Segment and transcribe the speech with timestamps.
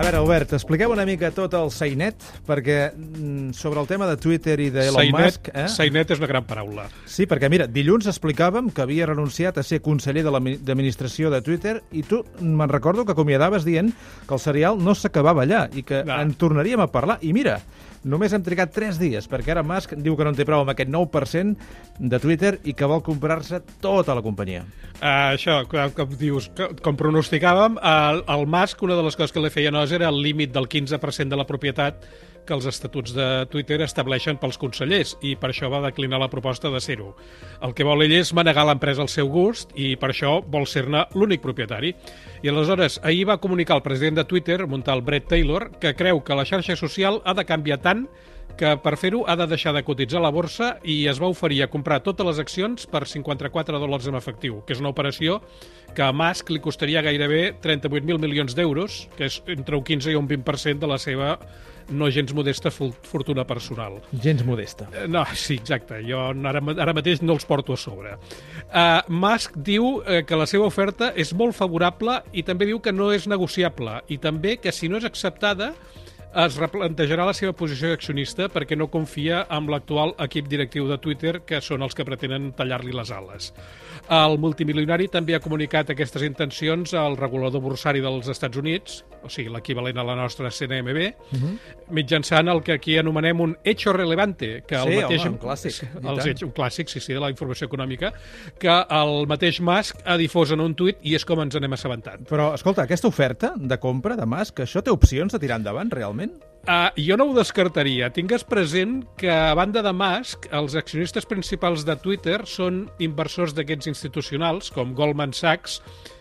[0.00, 4.14] A veure, Albert, expliqueu una mica tot el Sainet, perquè mm, sobre el tema de
[4.16, 5.50] Twitter i d'Elon Sainet, Musk...
[5.52, 5.66] Eh?
[5.68, 6.86] Sainet és una gran paraula.
[7.04, 11.76] Sí, perquè mira, dilluns explicàvem que havia renunciat a ser conseller de l'administració de Twitter
[11.92, 13.92] i tu me'n recordo que acomiadaves dient
[14.24, 16.22] que el serial no s'acabava allà i que Va.
[16.24, 17.18] en tornaríem a parlar.
[17.20, 17.58] I mira,
[18.08, 20.72] només hem trigat 3 dies, perquè ara Musk diu que no en té prou amb
[20.72, 24.64] aquest 9% de Twitter i que vol comprar-se tota la companyia.
[25.00, 29.32] Uh, això, com, com dius, co- com pronosticàvem, el, el Musk, una de les coses
[29.32, 32.04] que li feia nosa era el límit del 15% de la propietat
[32.46, 36.70] que els estatuts de Twitter estableixen pels consellers i per això va declinar la proposta
[36.70, 37.14] de ser-ho.
[37.62, 41.04] El que vol ell és manegar l'empresa al seu gust i per això vol ser-ne
[41.14, 41.94] l'únic propietari.
[42.42, 46.38] I aleshores, ahir va comunicar el president de Twitter, Montal Brett Taylor, que creu que
[46.38, 48.06] la xarxa social ha de canviar tant
[48.58, 51.70] que per fer-ho ha de deixar de cotitzar la borsa i es va oferir a
[51.72, 55.40] comprar totes les accions per 54 dòlars en efectiu, que és una operació
[55.94, 60.18] que a Musk li costaria gairebé 38.000 milions d'euros, que és entre un 15 i
[60.18, 61.36] un 20% de la seva
[61.90, 63.98] no gens modesta fortuna personal.
[64.12, 64.88] Gens modesta.
[64.94, 66.00] Eh, No, sí, exacte.
[66.06, 68.14] Jo ara, ara mateix no els porto a sobre.
[68.70, 72.94] Uh, Musk diu uh, que la seva oferta és molt favorable i també diu que
[72.94, 75.72] no és negociable i també que si no és acceptada
[76.34, 81.40] es replantejarà la seva posició d'accionista perquè no confia en l'actual equip directiu de Twitter,
[81.46, 83.52] que són els que pretenen tallar-li les ales.
[84.10, 89.50] El multimilionari també ha comunicat aquestes intencions al regulador bursari dels Estats Units, o sigui,
[89.52, 91.10] l'equivalent a la nostra CNMB,
[91.94, 95.20] mitjançant el que aquí anomenem un hecho relevante, que el Sí, mateix...
[95.26, 98.12] home, un clàssic, Els hecho, un clàssic, sí, sí, de la informació econòmica,
[98.58, 102.24] que el mateix Musk ha difós en un tuit i és com ens n'hem assabentat.
[102.30, 106.19] Però, escolta, aquesta oferta de compra de Musk, això té opcions de tirar endavant, realment?
[106.28, 108.10] Uh, jo no ho descartaria.
[108.12, 113.88] Tingues present que, a banda de Musk, els accionistes principals de Twitter són inversors d'aquests
[113.88, 115.80] institucionals, com Goldman Sachs,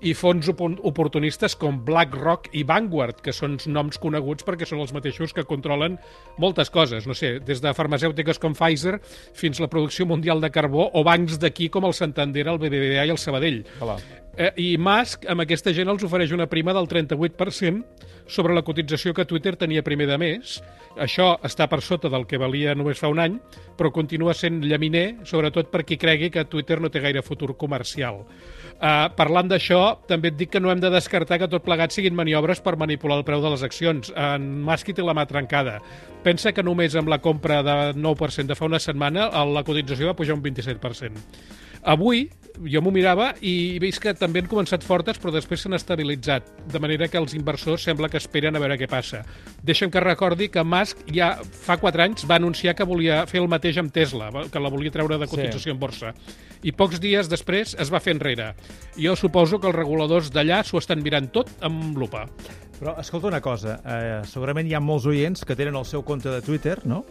[0.00, 4.94] i fons opor- oportunistes com BlackRock i Vanguard, que són noms coneguts perquè són els
[4.96, 5.98] mateixos que controlen
[6.40, 8.98] moltes coses, no sé, des de farmacèutiques com Pfizer
[9.36, 13.04] fins a la producció mundial de carbó o bancs d'aquí com el Santander, el BBVA
[13.04, 13.62] i el Sabadell.
[13.80, 13.98] Hola.
[14.40, 17.82] Eh, I Musk, amb aquesta gent, els ofereix una prima del 38%
[18.30, 20.60] sobre la cotització que Twitter tenia primer de mes.
[20.96, 23.36] Això està per sota del que valia només fa un any,
[23.76, 28.22] però continua sent llaminer, sobretot per qui cregui que Twitter no té gaire futur comercial.
[28.80, 32.16] Uh, parlant d'això, també et dic que no hem de descartar que tot plegat siguin
[32.16, 34.12] maniobres per manipular el preu de les accions.
[34.16, 35.78] En Musk hi té la mà trencada.
[36.24, 40.18] Pensa que només amb la compra de 9% de fa una setmana la cotització va
[40.18, 41.24] pujar un 27%.
[41.82, 42.28] Avui,
[42.68, 46.80] jo m'ho mirava i vist que també han començat fortes, però després s'han estabilitzat, de
[46.82, 49.22] manera que els inversors sembla que esperen a veure què passa.
[49.64, 53.48] Deixa'm que recordi que Musk ja fa 4 anys va anunciar que volia fer el
[53.48, 55.70] mateix amb Tesla, que la volia treure de cotització Sí.
[55.70, 56.12] en borsa.
[56.62, 58.54] I pocs dies després es va fer enrere.
[58.98, 62.26] Jo suposo que els reguladors d'allà s'ho estan mirant tot amb lupa.
[62.80, 66.28] Però escolta una cosa, eh, segurament hi ha molts oients que tenen el seu compte
[66.28, 67.04] de Twitter, no?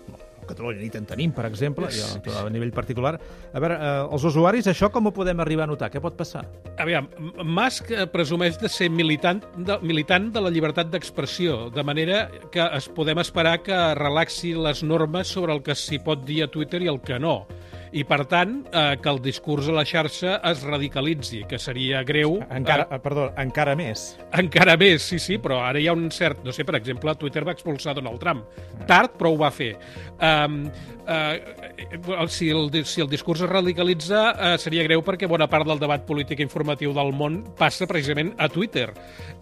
[0.50, 3.16] Catalunya ni te'n tenim, per exemple, i a, nivell particular.
[3.54, 5.92] A veure, eh, els usuaris, això com ho podem arribar a notar?
[5.94, 6.46] Què pot passar?
[6.82, 7.10] Aviam,
[7.46, 12.66] Musk eh, presumeix de ser militant de, militant de la llibertat d'expressió, de manera que
[12.80, 16.84] es podem esperar que relaxi les normes sobre el que s'hi pot dir a Twitter
[16.84, 17.44] i el que no.
[17.92, 22.38] I, per tant, eh, que el discurs a la xarxa es radicalitzi, que seria greu...
[22.54, 24.12] Encara, eh, eh, perdó, encara més.
[24.44, 26.44] encara més, sí, sí, però ara hi ha un cert...
[26.46, 28.46] No sé, per exemple, Twitter va expulsar Donald Trump.
[28.90, 29.74] Tard, però ho va fer.
[30.20, 30.62] Um,
[31.10, 35.82] uh, si, el, si el discurs es radicalitza, uh, seria greu perquè bona part del
[35.82, 38.90] debat polític informatiu del món passa precisament a Twitter.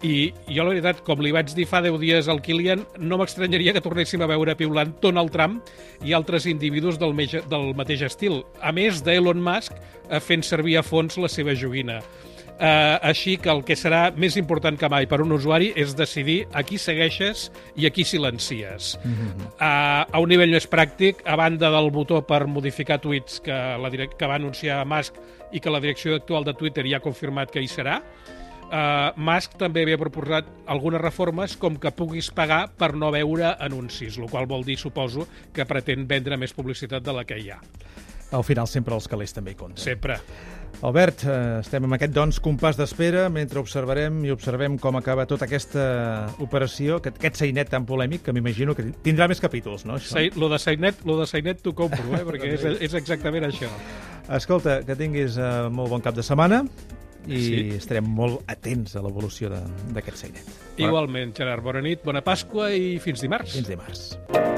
[0.02, 3.74] I jo, la veritat, com li vaig dir fa 10 dies al Kilian, no m'estranyaria
[3.76, 5.60] que tornéssim a veure piulant Donald Trump
[6.06, 8.37] i altres individus del, mege, del mateix estil.
[8.60, 12.00] A més d'Elon Musk uh, fent servir a fons la seva joguina.
[12.58, 16.40] Uh, així que el que serà més important que mai per un usuari és decidir
[16.50, 17.44] a qui segueixes
[17.78, 18.96] i a qui silencies.
[19.04, 19.44] Mm -hmm.
[19.60, 23.90] uh, a un nivell més pràctic, a banda del botó per modificar tuits que, la
[23.90, 25.14] que va anunciar Musk
[25.52, 28.02] i que la direcció actual de Twitter ja ha confirmat que hi serà,
[28.68, 34.18] Uh, Musk també havia proposat algunes reformes com que puguis pagar per no veure anuncis,
[34.20, 35.24] el qual vol dir, suposo,
[35.56, 37.56] que pretén vendre més publicitat de la que hi ha.
[38.32, 39.82] Al final sempre els calés també hi compten.
[39.82, 40.18] Sempre.
[40.84, 45.48] Albert, eh, estem amb aquest doncs compàs d'espera mentre observarem i observem com acaba tota
[45.48, 49.96] aquesta operació, aquest, aquest seinet tan polèmic que m'imagino que tindrà més capítols, no?
[49.98, 50.12] Això?
[50.12, 52.22] Sai, lo de Sainet, lo de Sainet t'ho compro, eh?
[52.28, 53.72] perquè és, és exactament això.
[54.38, 56.62] Escolta, que tinguis eh, molt bon cap de setmana
[57.26, 57.56] i Sí.
[57.76, 60.54] estarem molt atents a l'evolució d'aquest sainet.
[60.78, 63.58] Igualment, Gerard, bona nit, bona Pasqua i fins dimarts.
[63.58, 64.57] Fins dimarts.